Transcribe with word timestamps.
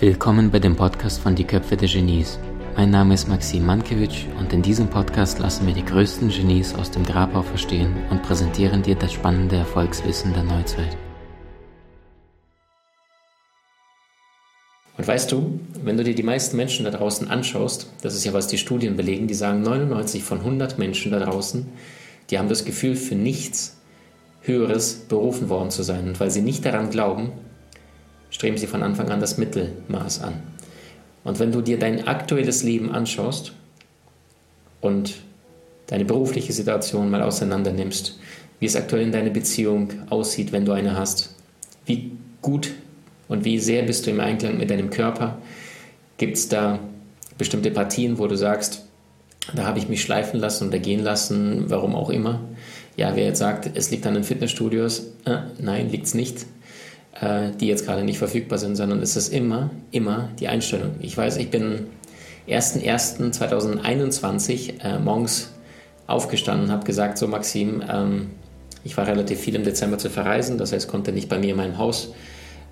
Willkommen 0.00 0.50
bei 0.50 0.58
dem 0.58 0.76
Podcast 0.76 1.20
von 1.20 1.34
Die 1.34 1.44
Köpfe 1.44 1.76
der 1.76 1.86
Genies. 1.86 2.38
Mein 2.74 2.88
Name 2.88 3.12
ist 3.12 3.28
Maxim 3.28 3.66
Mankewitsch 3.66 4.24
und 4.38 4.50
in 4.50 4.62
diesem 4.62 4.88
Podcast 4.88 5.38
lassen 5.40 5.66
wir 5.66 5.74
die 5.74 5.84
größten 5.84 6.30
Genies 6.30 6.74
aus 6.74 6.90
dem 6.90 7.04
Grabau 7.04 7.42
verstehen 7.42 7.94
und 8.08 8.22
präsentieren 8.22 8.82
dir 8.82 8.94
das 8.94 9.12
spannende 9.12 9.56
Erfolgswissen 9.56 10.32
der 10.32 10.44
Neuzeit. 10.44 10.96
Und 14.96 15.06
weißt 15.06 15.30
du, 15.32 15.60
wenn 15.84 15.98
du 15.98 16.04
dir 16.04 16.14
die 16.14 16.22
meisten 16.22 16.56
Menschen 16.56 16.86
da 16.86 16.92
draußen 16.92 17.28
anschaust, 17.28 17.92
das 18.00 18.14
ist 18.14 18.24
ja 18.24 18.32
was 18.32 18.46
die 18.46 18.56
Studien 18.56 18.96
belegen, 18.96 19.26
die 19.26 19.34
sagen 19.34 19.60
99 19.60 20.24
von 20.24 20.38
100 20.38 20.78
Menschen 20.78 21.12
da 21.12 21.18
draußen, 21.18 21.68
die 22.30 22.38
haben 22.38 22.48
das 22.48 22.64
Gefühl, 22.64 22.96
für 22.96 23.16
nichts 23.16 23.76
Höheres 24.40 24.94
berufen 24.94 25.50
worden 25.50 25.70
zu 25.70 25.82
sein. 25.82 26.08
Und 26.08 26.20
weil 26.20 26.30
sie 26.30 26.40
nicht 26.40 26.64
daran 26.64 26.88
glauben, 26.88 27.32
streben 28.40 28.56
sie 28.56 28.66
von 28.66 28.82
Anfang 28.82 29.10
an 29.10 29.20
das 29.20 29.36
Mittelmaß 29.36 30.22
an. 30.22 30.32
Und 31.24 31.38
wenn 31.40 31.52
du 31.52 31.60
dir 31.60 31.78
dein 31.78 32.08
aktuelles 32.08 32.62
Leben 32.62 32.90
anschaust 32.90 33.52
und 34.80 35.16
deine 35.88 36.06
berufliche 36.06 36.54
Situation 36.54 37.10
mal 37.10 37.20
auseinander 37.20 37.70
nimmst, 37.70 38.18
wie 38.58 38.64
es 38.64 38.76
aktuell 38.76 39.02
in 39.02 39.12
deiner 39.12 39.28
Beziehung 39.28 39.90
aussieht, 40.08 40.52
wenn 40.52 40.64
du 40.64 40.72
eine 40.72 40.96
hast, 40.96 41.34
wie 41.84 42.12
gut 42.40 42.70
und 43.28 43.44
wie 43.44 43.58
sehr 43.58 43.82
bist 43.82 44.06
du 44.06 44.10
im 44.10 44.20
Einklang 44.20 44.56
mit 44.56 44.70
deinem 44.70 44.88
Körper, 44.88 45.36
gibt 46.16 46.38
es 46.38 46.48
da 46.48 46.78
bestimmte 47.36 47.70
Partien, 47.70 48.18
wo 48.18 48.26
du 48.26 48.38
sagst, 48.38 48.86
da 49.54 49.66
habe 49.66 49.78
ich 49.78 49.90
mich 49.90 50.00
schleifen 50.00 50.40
lassen 50.40 50.68
oder 50.68 50.78
gehen 50.78 51.00
lassen, 51.00 51.64
warum 51.68 51.94
auch 51.94 52.08
immer. 52.08 52.40
Ja, 52.96 53.14
wer 53.16 53.26
jetzt 53.26 53.38
sagt, 53.38 53.70
es 53.74 53.90
liegt 53.90 54.06
an 54.06 54.14
den 54.14 54.24
Fitnessstudios, 54.24 55.08
äh, 55.26 55.40
nein, 55.58 55.90
liegt 55.90 56.06
es 56.06 56.14
nicht. 56.14 56.46
Äh, 57.20 57.50
die 57.60 57.66
jetzt 57.66 57.84
gerade 57.84 58.02
nicht 58.02 58.16
verfügbar 58.16 58.58
sind, 58.58 58.76
sondern 58.76 59.02
es 59.02 59.14
ist 59.14 59.28
immer, 59.28 59.68
immer 59.90 60.30
die 60.38 60.48
Einstellung. 60.48 60.92
Ich 61.00 61.14
weiß, 61.14 61.36
ich 61.36 61.50
bin 61.50 61.88
1.1.2021 62.48 64.82
äh, 64.82 64.98
morgens 64.98 65.52
aufgestanden 66.06 66.68
und 66.68 66.72
habe 66.72 66.86
gesagt, 66.86 67.18
so 67.18 67.28
Maxim, 67.28 67.82
ähm, 67.86 68.30
ich 68.84 68.96
war 68.96 69.06
relativ 69.06 69.38
viel 69.38 69.54
im 69.54 69.64
Dezember 69.64 69.98
zu 69.98 70.08
verreisen, 70.08 70.56
das 70.56 70.72
heißt, 70.72 70.88
konnte 70.88 71.12
nicht 71.12 71.28
bei 71.28 71.38
mir 71.38 71.50
in 71.50 71.58
meinem 71.58 71.76
Haus 71.76 72.14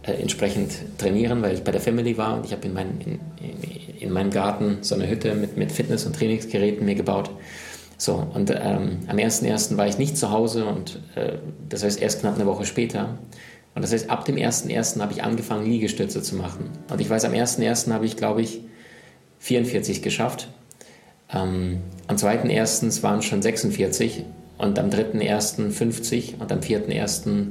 äh, 0.03 0.13
entsprechend 0.13 0.73
trainieren, 0.97 1.43
weil 1.43 1.53
ich 1.53 1.63
bei 1.63 1.73
der 1.73 1.83
Family 1.83 2.17
war 2.17 2.39
und 2.39 2.47
ich 2.47 2.53
habe 2.53 2.67
in, 2.67 2.73
mein, 2.73 3.03
in, 3.05 3.21
in, 4.01 4.11
meinem 4.11 4.31
Garten 4.31 4.79
so 4.81 4.95
eine 4.95 5.11
Hütte 5.11 5.35
mit, 5.35 5.59
mit 5.59 5.73
Fitness- 5.73 6.07
und 6.07 6.17
Trainingsgeräten 6.17 6.87
mir 6.87 6.95
gebaut. 6.95 7.29
So, 7.99 8.27
und 8.33 8.51
ähm, 8.51 9.01
am 9.09 9.19
1.1. 9.19 9.77
war 9.77 9.89
ich 9.89 9.99
nicht 9.99 10.17
zu 10.17 10.31
Hause 10.31 10.65
und 10.65 11.01
äh, 11.17 11.33
das 11.69 11.85
heißt 11.85 12.01
erst 12.01 12.21
knapp 12.21 12.37
eine 12.37 12.47
Woche 12.47 12.65
später 12.65 13.19
und 13.79 13.83
das 13.83 13.93
heißt, 13.93 14.11
ab 14.11 14.25
dem 14.25 14.35
1.1. 14.35 15.01
habe 15.01 15.13
ich 15.13 15.23
angefangen, 15.23 15.65
Liegestütze 15.65 16.21
zu 16.21 16.35
machen. 16.35 16.69
Und 16.91 17.01
ich 17.01 17.09
weiß, 17.09 17.25
am 17.27 17.33
1.1. 17.33 17.93
habe 17.93 18.07
ich, 18.07 18.17
glaube 18.17 18.43
ich, 18.43 18.63
44 19.39 20.03
geschafft. 20.03 20.49
Ähm, 21.33 21.79
am 22.09 22.17
2.1. 22.17 23.05
waren 23.05 23.21
es 23.21 23.27
schon 23.27 23.41
46 23.41 24.25
und 24.59 24.81
am 24.81 24.91
3.1. 24.91 25.71
50 25.71 26.41
und 26.41 26.51
am 26.51 26.59
4.1. 26.59 27.47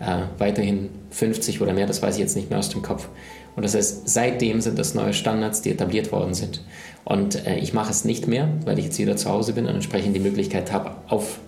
Äh, 0.00 0.24
weiterhin 0.36 0.90
50 1.12 1.62
oder 1.62 1.72
mehr, 1.72 1.86
das 1.86 2.02
weiß 2.02 2.16
ich 2.16 2.20
jetzt 2.20 2.36
nicht 2.36 2.50
mehr 2.50 2.58
aus 2.58 2.68
dem 2.68 2.82
Kopf. 2.82 3.08
Und 3.56 3.64
das 3.64 3.74
heißt, 3.74 4.06
seitdem 4.06 4.60
sind 4.60 4.78
das 4.78 4.92
neue 4.92 5.14
Standards, 5.14 5.62
die 5.62 5.70
etabliert 5.70 6.12
worden 6.12 6.34
sind. 6.34 6.62
Und 7.04 7.46
äh, 7.46 7.56
ich 7.56 7.72
mache 7.72 7.90
es 7.90 8.04
nicht 8.04 8.28
mehr, 8.28 8.50
weil 8.66 8.78
ich 8.78 8.84
jetzt 8.84 8.98
wieder 8.98 9.16
zu 9.16 9.30
Hause 9.30 9.54
bin 9.54 9.64
und 9.64 9.76
entsprechend 9.76 10.14
die 10.14 10.20
Möglichkeit 10.20 10.72
habe, 10.72 10.96
auf 11.08 11.40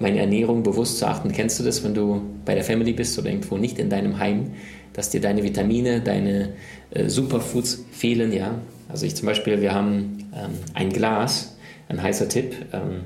meine 0.00 0.18
Ernährung 0.18 0.62
bewusst 0.62 0.98
zu 0.98 1.06
achten. 1.06 1.30
Kennst 1.30 1.60
du 1.60 1.64
das, 1.64 1.84
wenn 1.84 1.94
du 1.94 2.22
bei 2.44 2.54
der 2.54 2.64
Family 2.64 2.92
bist 2.92 3.18
oder 3.18 3.28
irgendwo 3.28 3.56
nicht 3.58 3.78
in 3.78 3.90
deinem 3.90 4.18
Heim, 4.18 4.52
dass 4.94 5.10
dir 5.10 5.20
deine 5.20 5.44
Vitamine, 5.44 6.00
deine 6.00 6.54
äh, 6.90 7.08
Superfoods 7.08 7.84
fehlen? 7.92 8.32
Ja, 8.32 8.56
also 8.88 9.06
ich 9.06 9.14
zum 9.14 9.26
Beispiel, 9.26 9.60
wir 9.60 9.72
haben 9.72 10.30
ähm, 10.34 10.50
ein 10.74 10.90
Glas, 10.90 11.56
ein 11.88 12.02
heißer 12.02 12.28
Tipp. 12.28 12.54
Ähm, 12.72 13.02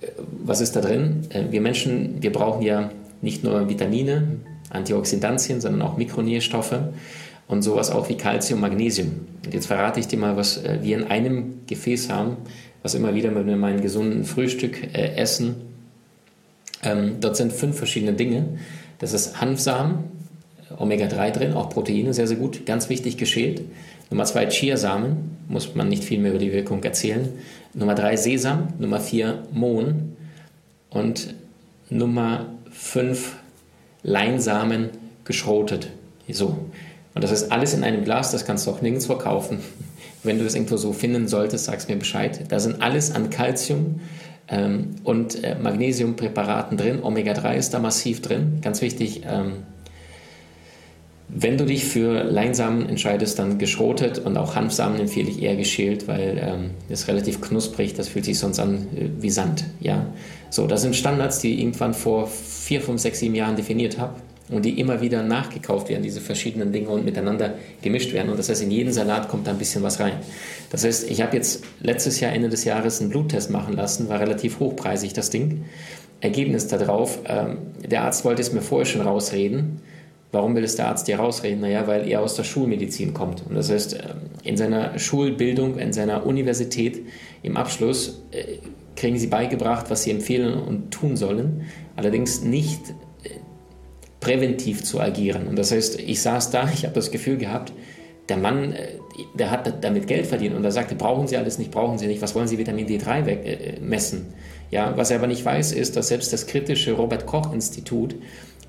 äh, 0.00 0.06
was 0.42 0.60
ist 0.60 0.74
da 0.74 0.80
drin? 0.80 1.26
Äh, 1.30 1.44
wir 1.50 1.60
Menschen, 1.60 2.22
wir 2.22 2.32
brauchen 2.32 2.62
ja 2.62 2.90
nicht 3.20 3.44
nur 3.44 3.68
Vitamine, 3.68 4.40
Antioxidantien, 4.70 5.60
sondern 5.60 5.82
auch 5.82 5.98
Mikronährstoffe 5.98 6.80
und 7.48 7.62
sowas 7.62 7.90
auch 7.90 8.08
wie 8.08 8.16
Calcium, 8.16 8.60
Magnesium. 8.60 9.26
Und 9.44 9.52
jetzt 9.52 9.66
verrate 9.66 10.00
ich 10.00 10.08
dir 10.08 10.18
mal, 10.18 10.38
was 10.38 10.56
äh, 10.64 10.78
wir 10.80 10.96
in 10.96 11.04
einem 11.04 11.66
Gefäß 11.66 12.08
haben, 12.08 12.38
was 12.82 12.94
immer 12.94 13.14
wieder, 13.14 13.34
wenn 13.34 13.46
wir 13.46 13.56
mal 13.56 13.72
einen 13.72 13.82
gesunden 13.82 14.24
Frühstück 14.24 14.82
äh, 14.94 15.16
essen, 15.16 15.71
ähm, 16.82 17.16
dort 17.20 17.36
sind 17.36 17.52
fünf 17.52 17.76
verschiedene 17.76 18.12
Dinge. 18.12 18.44
Das 18.98 19.12
ist 19.12 19.40
Hanfsamen, 19.40 20.04
Omega-3 20.78 21.30
drin, 21.30 21.52
auch 21.54 21.70
Proteine, 21.70 22.14
sehr, 22.14 22.26
sehr 22.26 22.36
gut, 22.36 22.66
ganz 22.66 22.88
wichtig 22.88 23.16
geschält. 23.16 23.62
Nummer 24.10 24.24
zwei 24.24 24.46
Chiasamen, 24.46 25.38
muss 25.48 25.74
man 25.74 25.88
nicht 25.88 26.04
viel 26.04 26.18
mehr 26.18 26.30
über 26.30 26.38
die 26.38 26.52
Wirkung 26.52 26.82
erzählen. 26.82 27.28
Nummer 27.74 27.94
drei 27.94 28.16
Sesam, 28.16 28.68
Nummer 28.78 29.00
vier 29.00 29.44
Mohn 29.52 30.16
und 30.90 31.34
Nummer 31.88 32.46
fünf 32.70 33.36
Leinsamen 34.02 34.90
geschrotet. 35.24 35.88
So. 36.28 36.58
Und 37.14 37.24
das 37.24 37.30
ist 37.30 37.52
alles 37.52 37.74
in 37.74 37.84
einem 37.84 38.04
Glas, 38.04 38.32
das 38.32 38.44
kannst 38.44 38.66
du 38.66 38.70
auch 38.70 38.80
nirgends 38.82 39.06
verkaufen. 39.06 39.58
Wenn 40.22 40.38
du 40.38 40.44
es 40.44 40.54
irgendwo 40.54 40.76
so 40.76 40.92
finden 40.92 41.26
solltest, 41.26 41.64
sagst 41.64 41.88
mir 41.88 41.96
Bescheid. 41.96 42.44
Da 42.48 42.60
sind 42.60 42.80
alles 42.80 43.14
an 43.14 43.28
Kalzium, 43.28 44.00
ähm, 44.52 44.90
und 45.02 45.42
äh, 45.42 45.56
Magnesiumpräparaten 45.60 46.76
drin. 46.76 47.02
Omega-3 47.02 47.56
ist 47.56 47.74
da 47.74 47.80
massiv 47.80 48.22
drin. 48.22 48.58
Ganz 48.62 48.82
wichtig, 48.82 49.22
ähm, 49.26 49.64
wenn 51.34 51.56
du 51.56 51.64
dich 51.64 51.86
für 51.86 52.24
Leinsamen 52.24 52.88
entscheidest, 52.88 53.38
dann 53.38 53.58
geschrotet 53.58 54.18
und 54.18 54.36
auch 54.36 54.54
Hanfsamen 54.54 55.00
empfehle 55.00 55.30
ich 55.30 55.42
eher 55.42 55.56
geschält, 55.56 56.06
weil 56.06 56.38
ähm, 56.38 56.70
relativ 57.08 57.40
knusprig, 57.40 57.94
das 57.94 58.08
fühlt 58.08 58.26
sich 58.26 58.38
sonst 58.38 58.60
an 58.60 58.86
äh, 58.94 59.08
wie 59.18 59.30
Sand. 59.30 59.64
Ja? 59.80 60.06
So, 60.50 60.66
das 60.66 60.82
sind 60.82 60.94
Standards, 60.94 61.40
die 61.40 61.54
ich 61.54 61.60
irgendwann 61.60 61.94
vor 61.94 62.26
vier, 62.28 62.82
fünf, 62.82 63.00
sechs, 63.00 63.20
sieben 63.20 63.34
Jahren 63.34 63.56
definiert 63.56 63.98
habe 63.98 64.14
und 64.52 64.64
die 64.64 64.78
immer 64.78 65.00
wieder 65.00 65.22
nachgekauft 65.22 65.88
werden, 65.88 66.02
diese 66.02 66.20
verschiedenen 66.20 66.72
Dinge 66.72 66.88
und 66.88 67.04
miteinander 67.04 67.54
gemischt 67.82 68.12
werden. 68.12 68.30
Und 68.30 68.38
das 68.38 68.48
heißt, 68.48 68.62
in 68.62 68.70
jeden 68.70 68.92
Salat 68.92 69.28
kommt 69.28 69.46
da 69.46 69.52
ein 69.52 69.58
bisschen 69.58 69.82
was 69.82 70.00
rein. 70.00 70.14
Das 70.70 70.84
heißt, 70.84 71.10
ich 71.10 71.22
habe 71.22 71.36
jetzt 71.36 71.64
letztes 71.80 72.20
Jahr, 72.20 72.32
Ende 72.32 72.48
des 72.48 72.64
Jahres, 72.64 73.00
einen 73.00 73.10
Bluttest 73.10 73.50
machen 73.50 73.74
lassen, 73.74 74.08
war 74.08 74.20
relativ 74.20 74.60
hochpreisig 74.60 75.12
das 75.12 75.30
Ding. 75.30 75.64
Ergebnis 76.20 76.68
darauf, 76.68 77.18
ähm, 77.26 77.58
der 77.84 78.02
Arzt 78.04 78.24
wollte 78.24 78.42
es 78.42 78.52
mir 78.52 78.62
vorher 78.62 78.86
schon 78.86 79.00
rausreden. 79.00 79.80
Warum 80.30 80.54
will 80.54 80.64
es 80.64 80.76
der 80.76 80.88
Arzt 80.88 81.08
dir 81.08 81.16
rausreden? 81.16 81.60
Naja, 81.60 81.86
weil 81.86 82.08
er 82.08 82.22
aus 82.22 82.36
der 82.36 82.44
Schulmedizin 82.44 83.12
kommt. 83.12 83.44
Und 83.46 83.54
das 83.54 83.70
heißt, 83.70 83.94
ähm, 83.94 84.00
in 84.44 84.56
seiner 84.56 84.98
Schulbildung, 84.98 85.78
in 85.78 85.92
seiner 85.92 86.24
Universität, 86.24 87.02
im 87.42 87.56
Abschluss 87.56 88.22
äh, 88.30 88.58
kriegen 88.96 89.18
sie 89.18 89.26
beigebracht, 89.26 89.86
was 89.90 90.04
sie 90.04 90.10
empfehlen 90.10 90.54
und 90.54 90.90
tun 90.90 91.16
sollen. 91.16 91.66
Allerdings 91.96 92.42
nicht 92.42 92.80
präventiv 94.22 94.84
zu 94.84 95.00
agieren. 95.00 95.46
Und 95.48 95.58
das 95.58 95.72
heißt, 95.72 96.00
ich 96.00 96.22
saß 96.22 96.50
da, 96.50 96.70
ich 96.72 96.84
habe 96.84 96.94
das 96.94 97.10
Gefühl 97.10 97.36
gehabt, 97.36 97.72
der 98.28 98.36
Mann, 98.36 98.72
äh, 98.72 98.86
der 99.34 99.50
hat 99.50 99.84
damit 99.84 100.06
Geld 100.06 100.26
verdient 100.26 100.54
und 100.54 100.64
er 100.64 100.70
sagte, 100.70 100.94
brauchen 100.94 101.26
Sie 101.26 101.36
alles 101.36 101.58
nicht, 101.58 101.70
brauchen 101.70 101.98
Sie 101.98 102.06
nicht, 102.06 102.22
was 102.22 102.34
wollen 102.34 102.48
Sie 102.48 102.56
Vitamin 102.56 102.86
D3 102.86 103.26
weg, 103.26 103.40
äh, 103.44 103.80
messen? 103.80 104.32
Ja, 104.70 104.96
was 104.96 105.10
er 105.10 105.18
aber 105.18 105.26
nicht 105.26 105.44
weiß, 105.44 105.72
ist, 105.72 105.96
dass 105.96 106.08
selbst 106.08 106.32
das 106.32 106.46
kritische 106.46 106.92
Robert 106.92 107.26
Koch 107.26 107.52
Institut 107.52 108.14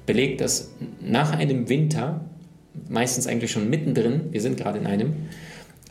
belegt, 0.06 0.42
dass 0.42 0.72
nach 1.00 1.32
einem 1.38 1.70
Winter, 1.70 2.26
meistens 2.90 3.28
eigentlich 3.28 3.52
schon 3.52 3.70
mittendrin, 3.70 4.24
wir 4.32 4.42
sind 4.42 4.58
gerade 4.58 4.80
in 4.80 4.88
einem, 4.88 5.14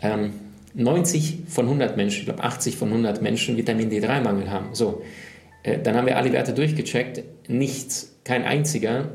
ähm, 0.02 0.32
90 0.74 1.44
von 1.46 1.66
100 1.66 1.96
Menschen, 1.96 2.20
ich 2.20 2.24
glaube 2.26 2.42
80 2.42 2.76
von 2.76 2.88
100 2.88 3.22
Menschen 3.22 3.56
Vitamin 3.56 3.90
D3-Mangel 3.90 4.50
haben. 4.50 4.74
So, 4.74 5.02
äh, 5.62 5.78
dann 5.78 5.96
haben 5.96 6.06
wir 6.06 6.16
alle 6.16 6.32
Werte 6.32 6.52
durchgecheckt, 6.52 7.22
nichts, 7.48 8.16
kein 8.24 8.44
einziger 8.44 9.08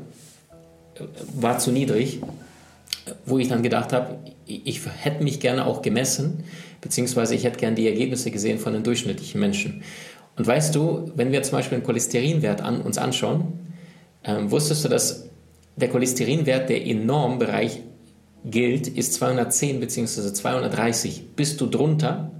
war 1.34 1.58
zu 1.58 1.70
niedrig, 1.70 2.20
wo 3.24 3.38
ich 3.38 3.48
dann 3.48 3.62
gedacht 3.62 3.92
habe, 3.92 4.18
ich 4.46 4.80
hätte 4.86 5.22
mich 5.22 5.40
gerne 5.40 5.66
auch 5.66 5.82
gemessen, 5.82 6.44
beziehungsweise 6.80 7.34
ich 7.34 7.44
hätte 7.44 7.58
gerne 7.58 7.76
die 7.76 7.86
Ergebnisse 7.86 8.30
gesehen 8.30 8.58
von 8.58 8.72
den 8.72 8.82
durchschnittlichen 8.82 9.40
Menschen. 9.40 9.82
Und 10.36 10.46
weißt 10.46 10.74
du, 10.74 11.10
wenn 11.16 11.32
wir 11.32 11.42
zum 11.42 11.58
Beispiel 11.58 11.76
einen 11.76 11.84
Cholesterinwert 11.84 12.60
an, 12.60 12.80
uns 12.80 12.98
anschauen, 12.98 13.58
ähm, 14.24 14.50
wusstest 14.50 14.84
du, 14.84 14.88
dass 14.88 15.28
der 15.76 15.88
Cholesterinwert, 15.88 16.68
der 16.68 16.82
in 16.82 17.06
Normbereich 17.06 17.82
gilt, 18.44 18.88
ist 18.88 19.14
210 19.14 19.80
bzw. 19.80 20.32
230. 20.32 21.34
Bist 21.34 21.60
du 21.60 21.66
drunter, 21.66 22.30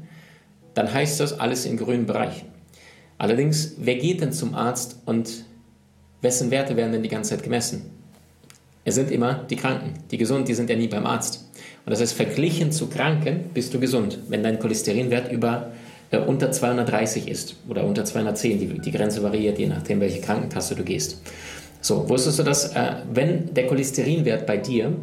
dann 0.74 0.92
heißt 0.92 1.20
das 1.20 1.38
alles 1.38 1.66
im 1.66 1.76
grünen 1.76 2.06
Bereich. 2.06 2.44
Allerdings, 3.16 3.74
wer 3.78 3.96
geht 3.96 4.20
denn 4.20 4.32
zum 4.32 4.54
Arzt 4.54 5.00
und 5.04 5.44
wessen 6.20 6.50
Werte 6.50 6.76
werden 6.76 6.92
denn 6.92 7.02
die 7.02 7.08
ganze 7.08 7.30
Zeit 7.30 7.42
gemessen? 7.42 7.97
Es 8.88 8.94
sind 8.94 9.10
immer 9.10 9.44
die 9.50 9.56
Kranken. 9.56 9.92
Die 10.10 10.16
Gesunden, 10.16 10.46
die 10.46 10.54
sind 10.54 10.70
ja 10.70 10.76
nie 10.76 10.88
beim 10.88 11.04
Arzt. 11.04 11.44
Und 11.84 11.90
das 11.90 12.00
heißt, 12.00 12.14
verglichen 12.14 12.72
zu 12.72 12.86
Kranken 12.86 13.50
bist 13.52 13.74
du 13.74 13.78
gesund, 13.78 14.18
wenn 14.28 14.42
dein 14.42 14.58
Cholesterinwert 14.58 15.30
über 15.30 15.72
äh, 16.10 16.16
unter 16.16 16.50
230 16.50 17.28
ist 17.28 17.56
oder 17.68 17.84
unter 17.84 18.06
210. 18.06 18.58
Die, 18.58 18.78
die 18.80 18.90
Grenze 18.90 19.22
variiert, 19.22 19.58
je 19.58 19.66
nachdem, 19.66 20.00
welche 20.00 20.22
Krankenkasse 20.22 20.74
du 20.74 20.84
gehst. 20.84 21.20
So, 21.82 22.08
wusstest 22.08 22.38
du, 22.38 22.44
dass 22.44 22.74
äh, 22.74 22.94
wenn 23.12 23.52
der 23.52 23.66
Cholesterinwert 23.66 24.46
bei 24.46 24.56
dir 24.56 24.96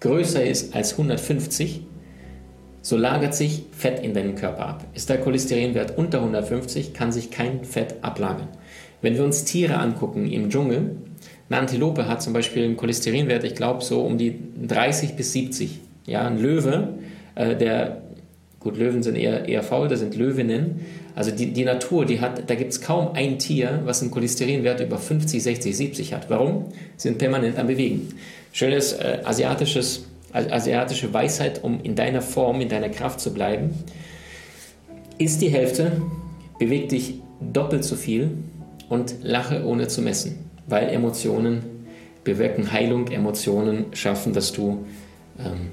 größer 0.00 0.44
ist 0.44 0.74
als 0.74 0.92
150, 0.92 1.80
so 2.82 2.98
lagert 2.98 3.34
sich 3.34 3.64
Fett 3.72 4.04
in 4.04 4.12
deinem 4.12 4.34
Körper 4.34 4.66
ab. 4.66 4.84
Ist 4.92 5.08
der 5.08 5.18
Cholesterinwert 5.18 5.96
unter 5.96 6.18
150, 6.18 6.92
kann 6.92 7.10
sich 7.10 7.30
kein 7.30 7.64
Fett 7.64 7.94
ablagern. 8.02 8.48
Wenn 9.00 9.14
wir 9.14 9.24
uns 9.24 9.44
Tiere 9.44 9.78
angucken 9.78 10.30
im 10.30 10.50
Dschungel, 10.50 10.96
eine 11.48 11.60
Antilope 11.60 12.08
hat 12.08 12.22
zum 12.22 12.32
Beispiel 12.32 12.64
einen 12.64 12.76
Cholesterinwert, 12.76 13.44
ich 13.44 13.54
glaube, 13.54 13.84
so 13.84 14.00
um 14.00 14.16
die 14.16 14.38
30 14.66 15.14
bis 15.14 15.32
70. 15.32 15.80
Ja, 16.06 16.26
ein 16.26 16.40
Löwe, 16.40 16.94
äh, 17.34 17.54
der, 17.54 18.02
gut, 18.60 18.78
Löwen 18.78 19.02
sind 19.02 19.16
eher, 19.16 19.46
eher 19.46 19.62
faul, 19.62 19.88
das 19.88 20.00
sind 20.00 20.16
Löwinnen. 20.16 20.80
Also 21.14 21.30
die, 21.30 21.52
die 21.52 21.64
Natur, 21.64 22.06
die 22.06 22.20
hat, 22.20 22.48
da 22.48 22.54
gibt 22.54 22.72
es 22.72 22.80
kaum 22.80 23.12
ein 23.12 23.38
Tier, 23.38 23.82
was 23.84 24.00
einen 24.00 24.10
Cholesterinwert 24.10 24.80
über 24.80 24.98
50, 24.98 25.42
60, 25.42 25.76
70 25.76 26.14
hat. 26.14 26.30
Warum? 26.30 26.66
Sie 26.96 27.08
sind 27.08 27.18
permanent 27.18 27.58
am 27.58 27.66
Bewegen. 27.66 28.08
Schönes 28.52 28.94
äh, 28.94 29.18
asiatisches, 29.24 30.06
asiatische 30.32 31.12
Weisheit, 31.12 31.62
um 31.62 31.80
in 31.82 31.94
deiner 31.94 32.22
Form, 32.22 32.60
in 32.60 32.68
deiner 32.68 32.88
Kraft 32.88 33.20
zu 33.20 33.32
bleiben. 33.32 33.70
Ist 35.18 35.42
die 35.42 35.48
Hälfte, 35.48 35.92
beweg 36.58 36.88
dich 36.88 37.20
doppelt 37.40 37.84
so 37.84 37.96
viel 37.96 38.30
und 38.88 39.16
lache 39.22 39.64
ohne 39.64 39.88
zu 39.88 40.02
messen 40.02 40.43
weil 40.66 40.88
Emotionen 40.88 41.62
bewirken 42.24 42.72
Heilung, 42.72 43.08
Emotionen 43.08 43.86
schaffen, 43.92 44.32
dass 44.32 44.52
du 44.52 44.84
ähm, 45.38 45.70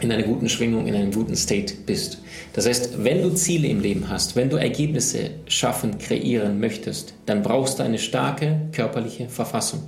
in 0.00 0.10
einer 0.10 0.22
guten 0.22 0.48
Schwingung, 0.48 0.86
in 0.86 0.94
einem 0.94 1.12
guten 1.12 1.36
State 1.36 1.74
bist. 1.86 2.22
Das 2.54 2.66
heißt, 2.66 3.04
wenn 3.04 3.22
du 3.22 3.30
Ziele 3.34 3.68
im 3.68 3.80
Leben 3.80 4.08
hast, 4.08 4.34
wenn 4.34 4.48
du 4.48 4.56
Ergebnisse 4.56 5.30
schaffen, 5.46 5.98
kreieren 5.98 6.58
möchtest, 6.58 7.14
dann 7.26 7.42
brauchst 7.42 7.78
du 7.78 7.82
eine 7.82 7.98
starke 7.98 8.60
körperliche 8.72 9.28
Verfassung. 9.28 9.82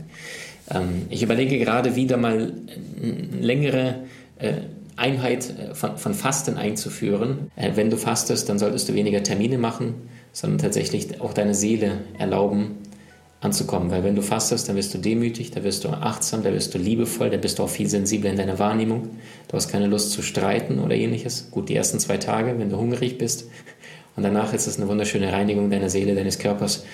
Ähm, 0.71 1.07
ich 1.09 1.23
überlege 1.23 1.59
gerade 1.59 1.97
wieder 1.97 2.17
mal 2.17 2.53
eine 3.03 3.41
längere 3.41 4.01
äh, 4.39 4.53
Einheit 4.97 5.49
äh, 5.59 5.75
von, 5.75 5.97
von, 5.97 6.15
Fasten 6.15 6.57
einzuführen. 6.57 7.51
Äh, 7.57 7.71
wenn 7.75 7.91
du 7.91 7.97
fastest, 7.97 8.49
dann 8.49 8.59
solltest 8.59 8.89
du 8.89 8.95
weniger 8.95 9.23
Termine 9.23 9.59
machen, 9.59 9.95
sondern 10.33 10.59
tatsächlich 10.59 11.21
auch 11.21 11.33
deine 11.33 11.55
Seele 11.55 11.99
erlauben, 12.19 12.77
anzukommen. 13.43 13.91
Weil 13.91 14.05
wenn 14.05 14.15
du 14.15 14.23
fastest, 14.23 14.69
dann 14.69 14.77
wirst 14.77 14.95
du 14.95 14.99
demütig, 14.99 15.51
da 15.51 15.63
wirst 15.65 15.85
du 15.85 15.89
achtsam, 15.89 16.43
da 16.43 16.53
wirst 16.53 16.73
du 16.75 16.79
liebevoll, 16.79 17.29
da 17.29 17.37
bist 17.37 17.59
du 17.59 17.65
auch 17.65 17.69
viel 17.69 17.89
sensibler 17.89 18.31
in 18.31 18.37
deiner 18.37 18.59
Wahrnehmung. 18.59 19.11
Du 19.49 19.57
hast 19.57 19.69
keine 19.69 19.89
Lust 19.89 20.13
zu 20.13 20.23
streiten 20.23 20.79
oder 20.79 20.95
ähnliches. 20.95 21.49
Gut, 21.51 21.69
die 21.69 21.77
ersten 21.77 21.99
zwei 21.99 22.17
Tage, 22.17 22.59
wenn 22.59 22.71
du 22.71 22.79
hungrig 22.79 23.19
bist. 23.19 23.51
Und 24.17 24.23
danach 24.23 24.55
ist 24.55 24.67
es 24.67 24.79
eine 24.79 24.89
wunderschöne 24.89 25.33
Reinigung 25.33 25.71
deiner 25.71 25.91
Seele, 25.91 26.15
deines 26.15 26.39
Körpers. 26.39 26.85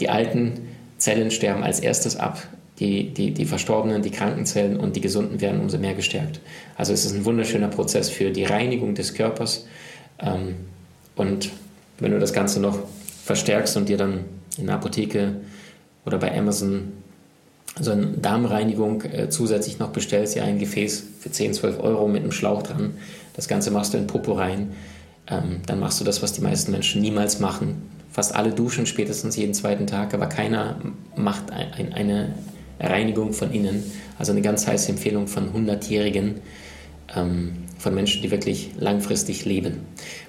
Die 0.00 0.08
alten 0.08 0.52
Zellen 0.96 1.30
sterben 1.30 1.62
als 1.62 1.80
erstes 1.80 2.16
ab. 2.16 2.42
Die, 2.78 3.12
die, 3.12 3.32
die 3.32 3.44
verstorbenen, 3.44 4.02
die 4.02 4.10
kranken 4.10 4.46
Zellen 4.46 4.78
und 4.78 4.94
die 4.94 5.00
gesunden 5.00 5.40
werden 5.40 5.60
umso 5.60 5.78
mehr 5.78 5.94
gestärkt. 5.94 6.40
Also 6.76 6.92
es 6.92 7.04
ist 7.04 7.12
ein 7.12 7.24
wunderschöner 7.24 7.68
Prozess 7.68 8.08
für 8.08 8.30
die 8.30 8.44
Reinigung 8.44 8.94
des 8.94 9.14
Körpers. 9.14 9.66
Ähm, 10.20 10.54
und 11.16 11.50
wenn 11.98 12.12
du 12.12 12.20
das 12.20 12.32
Ganze 12.32 12.60
noch 12.60 12.78
verstärkst 13.24 13.76
und 13.76 13.88
dir 13.88 13.96
dann 13.96 14.24
in 14.56 14.66
der 14.66 14.76
Apotheke 14.76 15.40
oder 16.08 16.18
bei 16.18 16.36
Amazon 16.36 16.92
so 17.78 17.92
eine 17.92 18.06
Darmreinigung 18.06 19.02
äh, 19.02 19.28
zusätzlich 19.28 19.78
noch 19.78 19.90
bestellst, 19.90 20.34
ja 20.34 20.42
ein 20.42 20.58
Gefäß 20.58 21.04
für 21.20 21.30
10, 21.30 21.52
12 21.54 21.80
Euro 21.80 22.08
mit 22.08 22.22
einem 22.22 22.32
Schlauch 22.32 22.62
dran. 22.62 22.94
Das 23.34 23.46
Ganze 23.46 23.70
machst 23.70 23.94
du 23.94 23.98
in 23.98 24.06
Popo 24.06 24.32
rein. 24.32 24.72
Ähm, 25.28 25.60
dann 25.66 25.78
machst 25.78 26.00
du 26.00 26.04
das, 26.04 26.22
was 26.22 26.32
die 26.32 26.40
meisten 26.40 26.72
Menschen 26.72 27.02
niemals 27.02 27.38
machen. 27.38 27.82
Fast 28.10 28.34
alle 28.34 28.50
duschen 28.50 28.86
spätestens 28.86 29.36
jeden 29.36 29.54
zweiten 29.54 29.86
Tag, 29.86 30.14
aber 30.14 30.26
keiner 30.26 30.80
macht 31.14 31.52
ein, 31.52 31.72
ein, 31.74 31.92
eine 31.92 32.34
Reinigung 32.80 33.34
von 33.34 33.52
innen. 33.52 33.84
Also 34.18 34.32
eine 34.32 34.42
ganz 34.42 34.66
heiße 34.66 34.90
Empfehlung 34.90 35.28
von 35.28 35.52
100-Jährigen, 35.52 36.36
ähm, 37.14 37.52
von 37.78 37.94
Menschen, 37.94 38.22
die 38.22 38.30
wirklich 38.30 38.70
langfristig 38.78 39.44
leben. 39.44 39.86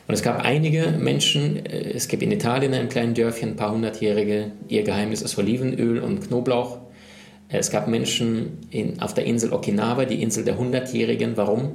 Und 0.08 0.14
es 0.14 0.22
gab 0.22 0.44
einige 0.44 0.96
Menschen, 0.98 1.66
äh, 1.66 1.92
es 1.92 2.08
gibt 2.08 2.24
in 2.24 2.32
Italien 2.32 2.74
in 2.74 2.80
einem 2.80 2.90
kleinen 2.90 3.14
Dörfchen 3.14 3.50
ein 3.50 3.56
paar 3.56 3.72
hundertjährige, 3.72 4.52
ihr 4.68 4.84
Geheimnis 4.84 5.22
ist 5.22 5.38
Olivenöl 5.38 6.00
und 6.00 6.28
Knoblauch. 6.28 6.78
Äh, 7.50 7.58
es 7.58 7.72
gab 7.72 7.88
Menschen 7.88 8.60
in, 8.70 9.02
auf 9.02 9.14
der 9.14 9.26
Insel 9.26 9.52
Okinawa, 9.52 10.06
die 10.06 10.22
Insel 10.22 10.46
der 10.46 10.58
Hundertjährigen. 10.58 11.36
Warum? 11.36 11.72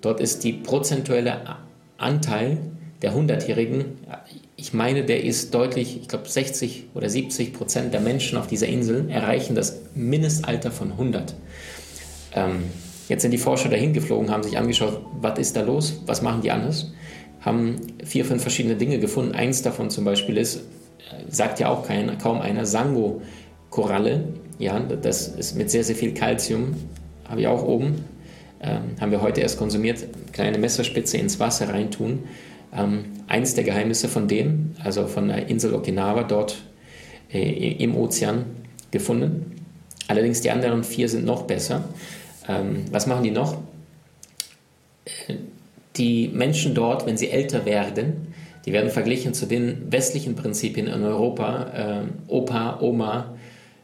Dort 0.00 0.20
ist 0.20 0.44
die 0.44 0.52
prozentuelle 0.52 1.56
Anteil 1.98 2.58
der 3.02 3.14
Hundertjährigen, 3.14 3.84
ich 4.56 4.72
meine, 4.72 5.04
der 5.04 5.22
ist 5.22 5.54
deutlich, 5.54 6.00
ich 6.00 6.08
glaube 6.08 6.28
60 6.28 6.86
oder 6.94 7.10
70 7.10 7.52
Prozent 7.52 7.92
der 7.92 8.00
Menschen 8.00 8.38
auf 8.38 8.46
dieser 8.46 8.66
Insel 8.66 9.10
erreichen 9.10 9.54
das 9.54 9.82
Mindestalter 9.94 10.70
von 10.70 10.92
100. 10.92 11.34
Ähm, 12.34 12.64
Jetzt 13.08 13.22
sind 13.22 13.30
die 13.30 13.38
Forscher 13.38 13.68
dahin 13.68 13.92
geflogen, 13.92 14.30
haben 14.30 14.42
sich 14.42 14.58
angeschaut, 14.58 15.00
was 15.20 15.38
ist 15.38 15.56
da 15.56 15.62
los, 15.62 16.02
was 16.06 16.22
machen 16.22 16.42
die 16.42 16.50
anders, 16.50 16.92
haben 17.40 17.76
vier, 18.04 18.24
fünf 18.24 18.42
verschiedene 18.42 18.74
Dinge 18.76 18.98
gefunden. 18.98 19.34
Eins 19.34 19.62
davon 19.62 19.90
zum 19.90 20.04
Beispiel 20.04 20.36
ist, 20.36 20.62
sagt 21.28 21.60
ja 21.60 21.68
auch 21.68 21.86
kein, 21.86 22.18
kaum 22.18 22.40
einer, 22.40 22.66
Sango-Koralle. 22.66 24.24
Ja, 24.58 24.80
das 24.80 25.28
ist 25.28 25.56
mit 25.56 25.70
sehr, 25.70 25.84
sehr 25.84 25.94
viel 25.94 26.14
Kalzium, 26.14 26.74
habe 27.28 27.42
ich 27.42 27.46
auch 27.46 27.62
oben, 27.62 28.04
ähm, 28.60 28.96
haben 29.00 29.10
wir 29.10 29.22
heute 29.22 29.40
erst 29.40 29.58
konsumiert, 29.58 30.06
kleine 30.32 30.58
Messerspitze 30.58 31.18
ins 31.18 31.38
Wasser 31.38 31.68
reintun. 31.68 32.20
Ähm, 32.74 33.04
eins 33.28 33.54
der 33.54 33.64
Geheimnisse 33.64 34.08
von 34.08 34.28
dem, 34.28 34.74
also 34.82 35.06
von 35.06 35.28
der 35.28 35.48
Insel 35.48 35.74
Okinawa, 35.74 36.24
dort 36.24 36.56
äh, 37.32 37.72
im 37.72 37.96
Ozean 37.96 38.46
gefunden. 38.90 39.52
Allerdings 40.08 40.40
die 40.40 40.50
anderen 40.50 40.84
vier 40.84 41.08
sind 41.08 41.24
noch 41.24 41.42
besser. 41.42 41.84
Ähm, 42.48 42.84
was 42.90 43.06
machen 43.06 43.24
die 43.24 43.30
noch? 43.30 43.56
Die 45.96 46.28
Menschen 46.28 46.74
dort, 46.74 47.06
wenn 47.06 47.16
sie 47.16 47.30
älter 47.30 47.64
werden, 47.64 48.34
die 48.66 48.72
werden 48.72 48.90
verglichen 48.90 49.32
zu 49.32 49.46
den 49.46 49.90
westlichen 49.90 50.34
Prinzipien 50.34 50.88
in 50.88 51.04
Europa, 51.04 51.66
äh, 51.74 52.30
Opa, 52.30 52.80
Oma, 52.80 53.36